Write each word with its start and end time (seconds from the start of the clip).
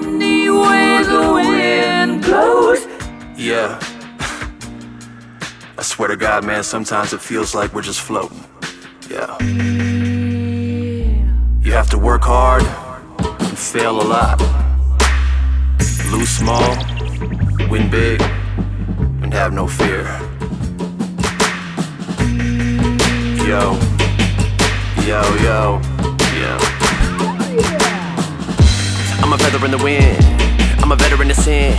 The 0.00 1.32
wind 1.32 2.22
blows. 2.22 2.86
Yeah. 3.36 3.78
I 5.78 5.82
swear 5.82 6.08
to 6.08 6.16
God, 6.16 6.44
man, 6.44 6.62
sometimes 6.62 7.12
it 7.12 7.20
feels 7.20 7.54
like 7.54 7.72
we're 7.72 7.82
just 7.82 8.00
floating. 8.00 8.44
Yeah. 9.08 9.38
You 11.62 11.72
have 11.72 11.88
to 11.90 11.98
work 11.98 12.22
hard 12.22 12.62
and 13.40 13.58
fail 13.58 14.00
a 14.00 14.06
lot. 14.06 14.40
Lose 16.10 16.30
small, 16.30 16.76
win 17.70 17.90
big, 17.90 18.20
and 19.22 19.32
have 19.32 19.52
no 19.52 19.66
fear. 19.66 20.04
Yo, 23.46 23.78
yo, 25.06 25.22
yo. 25.42 26.07
Feather 29.38 29.64
in 29.64 29.70
the 29.70 29.78
wind. 29.78 30.18
I'm 30.82 30.92
a 30.92 30.96
veteran 30.96 31.30
of 31.30 31.36
sin. 31.36 31.74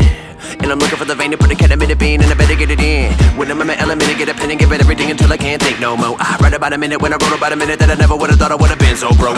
And 0.62 0.72
I'm 0.72 0.80
looking 0.80 0.98
for 0.98 1.06
the 1.06 1.16
vein 1.16 1.32
to 1.32 1.38
put 1.38 1.52
a 1.52 1.56
cat 1.56 1.72
in 1.72 1.80
ketamine 1.80 1.98
bean 1.98 2.22
and 2.22 2.32
I 2.32 2.36
better 2.36 2.56
get 2.56 2.70
it 2.72 2.80
in. 2.80 3.14
When 3.38 3.50
I'm 3.52 3.62
in 3.62 3.68
my 3.68 3.78
element, 3.78 4.10
I 4.10 4.18
get 4.18 4.30
a 4.30 4.34
pen 4.34 4.52
and 4.52 4.60
give 4.60 4.72
it 4.72 4.82
everything 4.82 5.10
until 5.12 5.32
I 5.32 5.38
can't 5.38 5.62
think 5.62 5.80
no 5.80 5.96
more. 5.96 6.16
I 6.20 6.38
write 6.42 6.54
about 6.54 6.74
a 6.74 6.78
minute 6.78 7.02
when 7.02 7.14
I 7.14 7.18
wrote 7.22 7.38
about 7.38 7.54
a 7.54 7.56
minute 7.56 7.80
that 7.80 7.90
I 7.90 7.96
never 7.96 8.16
would 8.16 8.30
have 8.30 8.40
thought 8.40 8.52
I 8.52 8.56
would 8.56 8.70
have 8.70 8.80
been 8.80 8.98
so 8.98 9.10
broke. 9.14 9.38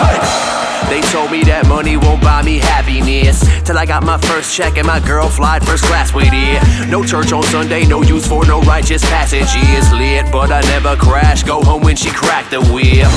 They 0.90 1.02
told 1.14 1.32
me 1.32 1.44
that 1.44 1.68
money 1.68 1.96
won't 1.98 2.22
buy 2.22 2.42
me 2.42 2.58
happiness. 2.58 3.31
Till 3.72 3.80
I 3.80 3.86
got 3.86 4.04
my 4.04 4.18
first 4.18 4.54
check 4.54 4.76
and 4.76 4.86
my 4.86 5.00
girl 5.00 5.30
flied 5.30 5.66
first 5.66 5.86
class 5.86 6.14
with 6.14 6.28
it. 6.34 6.90
No 6.90 7.06
church 7.06 7.32
on 7.32 7.42
Sunday, 7.44 7.86
no 7.86 8.02
use 8.02 8.28
for 8.28 8.46
no 8.46 8.60
righteous 8.64 9.02
passage. 9.02 9.48
Is 9.72 9.90
lit, 9.94 10.30
but 10.30 10.52
I 10.52 10.60
never 10.76 10.98
crash. 10.98 11.44
Go 11.44 11.64
home 11.64 11.82
when 11.82 11.96
she 11.96 12.10
cracked 12.10 12.52
the 12.52 12.60
whip. 12.60 13.08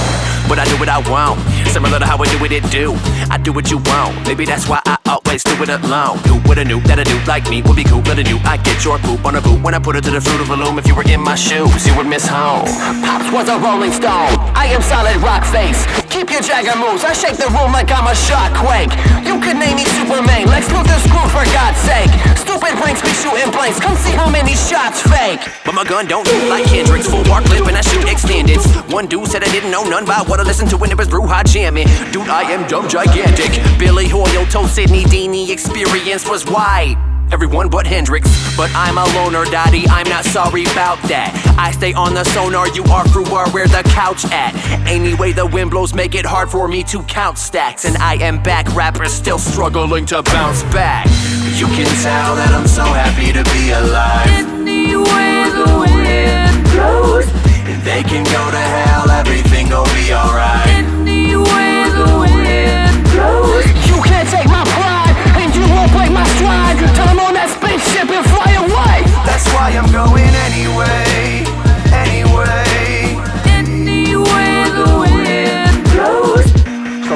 But 0.47 0.61
I 0.61 0.65
do 0.71 0.79
what 0.79 0.89
I 0.89 1.03
want, 1.11 1.41
similar 1.75 1.99
to 1.99 2.07
how 2.07 2.19
I 2.23 2.27
do 2.31 2.39
what 2.39 2.53
it 2.53 2.63
do. 2.71 2.95
I 3.35 3.39
do 3.39 3.53
what 3.53 3.71
you 3.71 3.79
want, 3.79 4.29
maybe 4.29 4.45
that's 4.45 4.69
why 4.69 4.79
I 4.87 4.97
always 5.09 5.43
do 5.43 5.57
it 5.63 5.71
alone. 5.71 6.19
Who 6.29 6.39
would've 6.47 6.69
knew 6.69 6.81
that 6.87 7.01
a 7.01 7.05
dude 7.05 7.27
like 7.27 7.49
me 7.51 7.63
would 7.63 7.75
be 7.75 7.83
cool, 7.83 8.03
but 8.03 8.19
a 8.19 8.23
new 8.23 8.39
I 8.45 8.59
get 8.59 8.85
your 8.85 8.99
poop 8.99 9.25
on 9.25 9.35
a 9.35 9.41
boot 9.41 9.59
when 9.65 9.75
I 9.75 9.81
put 9.81 9.97
it 9.97 10.05
to 10.05 10.13
the 10.13 10.21
fruit 10.21 10.41
of 10.41 10.51
a 10.51 10.57
loom. 10.57 10.79
If 10.79 10.87
you 10.87 10.95
were 10.95 11.09
in 11.09 11.21
my 11.21 11.35
shoes, 11.35 11.87
you 11.87 11.97
would 11.97 12.07
miss 12.07 12.29
home. 12.29 12.69
Pops 13.03 13.27
was 13.33 13.49
a 13.49 13.59
rolling 13.59 13.91
stone. 13.91 14.37
I 14.55 14.71
am 14.71 14.83
solid 14.83 15.17
rock 15.19 15.43
face. 15.49 15.83
Keep 16.13 16.31
your 16.31 16.43
jagger 16.43 16.79
moves. 16.79 17.03
I 17.03 17.13
shake 17.13 17.41
the 17.41 17.49
room 17.51 17.73
like 17.73 17.91
I'm 17.91 18.07
a 18.07 18.15
shockquake. 18.15 18.93
You 19.27 19.41
could 19.41 19.57
name 19.57 19.81
me 19.81 19.85
Lex 20.65 20.73
Luthor 20.73 20.99
screw 21.01 21.29
for 21.29 21.45
God's 21.53 21.79
sake. 21.79 22.11
Stupid 22.39 22.79
pranks 22.81 23.03
be 23.03 23.09
shooting 23.09 23.51
blanks. 23.51 23.79
Come 23.81 23.97
see 23.97 24.13
how 24.13 24.31
many 24.31 24.55
shots 24.55 25.03
fake. 25.03 25.41
But 25.65 25.75
my 25.75 25.85
gun 25.85 26.07
don't 26.07 26.27
look 26.27 26.49
like 26.49 26.65
Kendrick's 26.65 27.07
full 27.07 27.23
bar 27.25 27.43
clip 27.43 27.67
and 27.67 27.77
I 27.77 27.83
shoot 27.83 28.09
extended. 28.09 28.59
One 28.91 29.07
dude 29.07 29.29
said 29.29 29.45
I 29.45 29.51
didn't 29.51 29.71
know 29.71 29.85
none 29.85 30.05
about 30.05 30.29
what 30.29 30.41
I 30.41 30.43
listened 30.43 30.71
to 30.71 30.79
when 30.79 30.91
it 30.91 30.97
was 30.97 31.09
brew 31.09 31.27
hot 31.27 31.47
jamming. 31.47 31.87
Dude, 32.13 32.29
I 32.29 32.51
am 32.51 32.67
dumb 32.67 32.89
gigantic. 32.89 33.51
Billy 33.79 34.09
Hoyle 34.09 34.47
told 34.47 34.71
Sidney 34.71 35.05
Deanie 35.05 35.51
experience 35.51 36.29
was 36.29 36.47
wide. 36.47 37.14
Everyone 37.33 37.69
but 37.69 37.87
Hendrix, 37.87 38.29
but 38.57 38.71
I'm 38.75 38.99
a 38.99 39.05
loner, 39.15 39.45
daddy. 39.45 39.85
I'm 39.89 40.09
not 40.09 40.25
sorry 40.25 40.63
about 40.65 41.01
that. 41.09 41.33
I 41.59 41.73
stay 41.73 41.93
on 41.93 42.15
the 42.15 42.25
sonar, 42.25 42.69
you 42.69 42.85
are 42.85 43.07
through 43.09 43.27
where 43.27 43.67
the 43.67 43.83
couch 43.91 44.25
at. 44.27 44.55
Anyway, 44.87 45.33
the 45.33 45.47
wind 45.47 45.71
blows 45.71 45.95
make 45.95 46.15
it 46.15 46.25
hard 46.25 46.51
for 46.51 46.69
me 46.69 46.85
to 46.85 47.03
count 47.05 47.39
stacks, 47.39 47.85
and 47.85 47.97
I 47.97 48.15
am 48.17 48.43
back. 48.43 48.73
Rappers 48.75 49.13
still 49.13 49.39
struggling 49.39 50.07
to 50.07 50.23
bounce 50.23 50.63
back. 50.65 51.07
You 51.59 51.67
can 51.67 51.87
tell 52.03 52.37
that 52.37 52.51
I'm 52.53 52.67
so 52.69 52.85
happy 52.85 53.33
to 53.33 53.43
be 53.55 53.71
alive. 53.71 54.29
Any 54.61 54.97
way 54.97 55.51
the 55.51 55.71
wind 55.81 56.65
blows. 56.71 57.27
And 57.67 57.81
they 57.83 58.03
can 58.03 58.25
go 58.25 58.51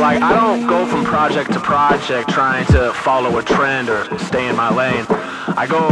Like 0.00 0.22
I 0.22 0.32
don't 0.32 0.66
go 0.68 0.86
from 0.86 1.04
project 1.04 1.52
to 1.54 1.60
project 1.60 2.30
trying 2.30 2.64
to 2.66 2.92
follow 2.92 3.36
a 3.38 3.42
trend 3.42 3.88
or 3.88 4.06
stay 4.18 4.48
in 4.48 4.54
my 4.54 4.72
lane. 4.72 5.04
I 5.08 5.66
go 5.68 5.90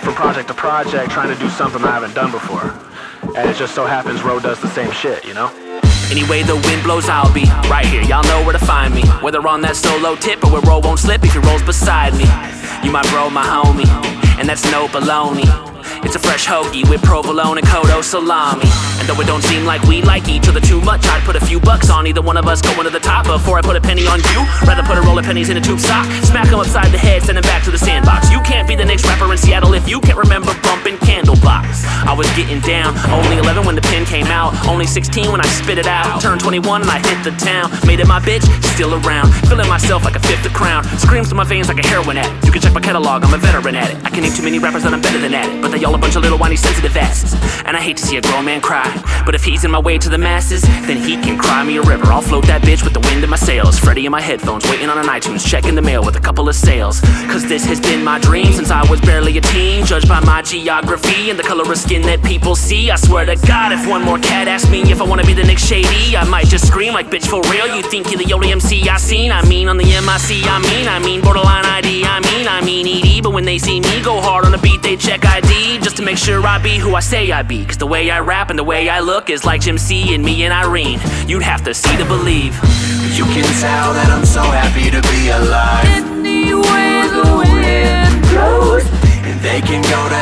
from 0.00 0.14
project 0.14 0.48
to 0.48 0.54
project 0.54 1.10
trying 1.10 1.28
to 1.28 1.38
do 1.38 1.50
something 1.50 1.84
I 1.84 1.90
haven't 1.90 2.14
done 2.14 2.30
before. 2.30 2.74
And 3.36 3.50
it 3.50 3.56
just 3.56 3.74
so 3.74 3.84
happens 3.84 4.22
Roe 4.22 4.40
does 4.40 4.60
the 4.60 4.68
same 4.68 4.90
shit, 4.90 5.26
you 5.26 5.34
know? 5.34 5.48
Anyway, 6.10 6.42
the 6.42 6.56
wind 6.56 6.82
blows, 6.82 7.08
I'll 7.08 7.32
be 7.32 7.44
right 7.68 7.86
here. 7.86 8.02
Y'all 8.02 8.24
know 8.24 8.42
where 8.42 8.52
to 8.52 8.64
find 8.64 8.94
me. 8.94 9.02
Whether 9.20 9.46
on 9.46 9.60
that 9.62 9.76
solo 9.76 10.16
tip 10.16 10.42
or 10.44 10.50
where 10.50 10.62
roll 10.62 10.80
won't 10.80 10.98
slip 10.98 11.22
if 11.22 11.34
he 11.34 11.38
rolls 11.40 11.62
beside 11.62 12.14
me. 12.14 12.24
You 12.82 12.90
my 12.90 13.02
bro, 13.10 13.28
my 13.28 13.44
homie, 13.44 13.88
and 14.38 14.48
that's 14.48 14.64
no 14.72 14.88
baloney. 14.88 15.71
It's 16.04 16.16
a 16.16 16.18
fresh 16.18 16.46
hoagie 16.46 16.88
with 16.90 17.02
provolone 17.02 17.58
and 17.58 17.66
cotto 17.66 18.02
salami. 18.02 18.66
And 18.98 19.08
though 19.08 19.20
it 19.20 19.26
don't 19.26 19.42
seem 19.42 19.64
like 19.64 19.82
we 19.84 20.02
like 20.02 20.28
each 20.28 20.48
other 20.48 20.60
too 20.60 20.80
much, 20.80 21.06
I'd 21.06 21.22
put 21.22 21.36
a 21.36 21.44
few 21.44 21.60
bucks 21.60 21.90
on 21.90 22.06
either 22.06 22.20
one 22.20 22.36
of 22.36 22.46
us 22.46 22.60
going 22.60 22.84
to 22.84 22.90
the 22.90 23.00
top 23.00 23.26
before 23.26 23.58
I 23.58 23.62
put 23.62 23.76
a 23.76 23.80
penny 23.80 24.06
on 24.06 24.18
you. 24.30 24.44
Rather 24.66 24.82
put 24.82 24.98
a 24.98 25.02
roll 25.02 25.18
of 25.18 25.24
pennies 25.24 25.48
in 25.48 25.56
a 25.56 25.60
tube 25.60 25.80
sock, 25.80 26.04
smack 26.24 26.48
him 26.48 26.58
upside 26.58 26.92
the 26.92 26.98
head, 26.98 27.22
send 27.22 27.38
him 27.38 27.42
back 27.42 27.64
to 27.64 27.70
the 27.70 27.78
sandbox. 27.78 28.30
You 28.30 28.40
can't 28.42 28.68
be 28.68 28.74
the 28.74 28.84
next 28.84 29.04
rapper 29.04 29.30
in 29.30 29.38
Seattle 29.38 29.74
if 29.74 29.88
you 29.88 30.00
can't 30.00 30.18
remember 30.18 30.52
bumping 30.62 30.96
Candlebox. 30.98 31.84
I 32.06 32.14
was 32.14 32.26
getting 32.36 32.60
down, 32.60 32.94
only 33.10 33.38
11 33.38 33.64
when 33.64 33.74
the 33.74 33.82
pen 33.82 34.04
came 34.04 34.26
out, 34.26 34.54
only 34.66 34.86
16 34.86 35.30
when 35.30 35.40
I 35.40 35.46
spit 35.48 35.78
it 35.78 35.86
out. 35.86 36.20
Turned 36.20 36.40
21 36.40 36.82
and 36.82 36.90
I 36.90 36.98
hit 36.98 37.22
the 37.24 37.30
town, 37.38 37.70
made 37.86 38.00
it 38.00 38.08
my 38.08 38.20
bitch, 38.20 38.44
still 38.72 38.94
around, 38.94 39.30
feeling 39.48 39.68
myself 39.68 40.04
like 40.04 40.16
a 40.16 40.20
fifth 40.20 40.46
of 40.46 40.52
crown. 40.54 40.82
Screams 40.98 41.28
to 41.28 41.34
my 41.34 41.44
veins 41.44 41.68
like 41.68 41.78
a 41.78 41.86
heroin 41.86 42.16
addict. 42.16 42.46
You 42.46 42.52
can 42.52 42.62
check 42.62 42.72
my 42.72 42.80
catalog, 42.80 43.22
I'm 43.22 43.34
a 43.34 43.38
veteran 43.38 43.76
at 43.76 43.90
it. 43.90 44.02
I 44.04 44.08
can 44.08 44.22
name 44.22 44.32
too 44.32 44.42
many 44.42 44.58
rappers 44.58 44.82
that 44.84 44.94
I'm 44.94 45.02
better 45.02 45.18
than 45.18 45.34
at 45.34 45.46
it, 45.46 45.60
but 45.60 45.70
they 45.70 45.84
all 45.84 45.94
a 45.94 45.98
bunch 45.98 46.16
of 46.16 46.22
little 46.22 46.38
whiny 46.38 46.56
sensitive 46.56 46.96
asses. 46.96 47.34
And 47.66 47.76
I 47.76 47.80
hate 47.80 47.98
to 47.98 48.02
see 48.02 48.16
a 48.16 48.22
grown 48.22 48.46
man 48.46 48.62
cry, 48.62 48.88
but 49.26 49.34
if 49.34 49.44
he's 49.44 49.64
in 49.64 49.70
my 49.70 49.78
way 49.78 49.98
to 49.98 50.08
the 50.08 50.16
masses, 50.16 50.62
then 50.62 50.96
he 50.96 51.16
can 51.16 51.38
cry 51.38 51.62
me 51.62 51.76
a 51.76 51.82
river. 51.82 52.06
I'll 52.06 52.22
float 52.22 52.46
that 52.46 52.62
bitch 52.62 52.82
with 52.82 52.94
the 52.94 53.00
wind 53.00 53.22
in 53.22 53.28
my 53.28 53.36
sails. 53.36 53.78
Freddie 53.78 54.06
in 54.06 54.12
my 54.12 54.22
headphones, 54.22 54.64
waiting 54.64 54.88
on 54.88 54.96
an 54.96 55.06
iTunes, 55.06 55.46
checking 55.46 55.74
the 55.74 55.82
mail 55.82 56.02
with 56.02 56.16
a 56.16 56.20
couple 56.20 56.48
of 56.48 56.54
sales. 56.54 57.00
Cause 57.30 57.46
this 57.46 57.66
has 57.66 57.78
been 57.80 58.02
my 58.02 58.18
dream 58.20 58.52
since 58.52 58.70
I 58.70 58.88
was 58.90 59.00
barely 59.02 59.36
a 59.36 59.42
teen. 59.42 59.84
Judged 59.84 60.08
by 60.08 60.20
my 60.20 60.40
geography 60.40 61.28
and 61.28 61.38
the 61.38 61.42
color 61.42 61.70
of 61.70 61.78
skin 61.78 62.02
that 62.02 62.22
people 62.22 62.56
see. 62.56 62.90
I 62.90 62.96
swear 62.96 63.26
to 63.26 63.36
God, 63.46 63.72
if 63.72 63.86
one 63.86 64.02
more 64.02 64.18
cat 64.18 64.48
asked 64.48 64.70
me 64.70 64.80
if 64.90 65.00
I 65.00 65.04
wanna 65.04 65.24
be 65.24 65.34
the 65.34 65.44
next 65.44 65.66
Shady, 65.66 66.16
I 66.16 66.24
might 66.24 66.46
just 66.46 66.66
scream 66.66 66.94
like, 66.94 67.10
bitch, 67.10 67.26
for 67.26 67.42
real. 67.50 67.76
You 67.76 67.82
think 67.82 68.10
you're 68.10 68.22
the 68.22 68.32
only 68.32 68.50
MC 68.50 68.71
I 68.72 68.96
seen? 68.96 69.30
I 69.30 69.46
mean, 69.46 69.68
on 69.68 69.76
the 69.76 69.84
MIC, 69.84 70.48
I 70.48 70.58
mean, 70.58 70.88
I 70.88 70.98
mean, 70.98 71.20
borderline 71.20 71.66
ID, 71.66 72.04
I 72.04 72.20
mean, 72.20 72.48
I 72.48 72.62
mean, 72.62 72.86
ED. 72.88 73.22
But 73.22 73.32
when 73.32 73.44
they 73.44 73.58
see 73.58 73.80
me 73.80 74.02
go 74.02 74.20
hard 74.20 74.46
on 74.46 74.52
the 74.52 74.58
beat, 74.58 74.82
they 74.82 74.96
check 74.96 75.26
ID 75.26 75.78
just 75.80 75.96
to 75.98 76.02
make 76.02 76.16
sure 76.16 76.44
I 76.46 76.58
be 76.58 76.78
who 76.78 76.94
I 76.94 77.00
say 77.00 77.30
I 77.32 77.42
be. 77.42 77.66
Cause 77.66 77.76
the 77.76 77.86
way 77.86 78.10
I 78.10 78.20
rap 78.20 78.48
and 78.48 78.58
the 78.58 78.64
way 78.64 78.88
I 78.88 79.00
look 79.00 79.28
is 79.28 79.44
like 79.44 79.60
Jim 79.60 79.76
C 79.76 80.14
and 80.14 80.24
me 80.24 80.44
and 80.44 80.54
Irene. 80.54 81.00
You'd 81.26 81.42
have 81.42 81.62
to 81.64 81.74
see 81.74 81.96
to 81.98 82.04
believe. 82.06 82.54
You 83.12 83.24
can 83.24 83.44
tell 83.60 83.92
that 83.92 84.08
I'm 84.10 84.24
so 84.24 84.42
happy 84.42 84.90
to 84.90 85.02
be 85.12 85.28
alive. 85.28 85.84
Any 85.84 86.54
way 86.54 87.08
the 87.12 87.28
wind 87.44 88.22
blows. 88.32 88.84
And 89.28 89.38
they 89.40 89.60
can 89.60 89.82
go 89.82 90.00
to 90.08 90.21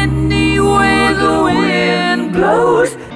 Any 0.00 0.60
way 0.60 1.12
the 1.22 1.34
wind 1.44 2.32
blows. 2.32 3.07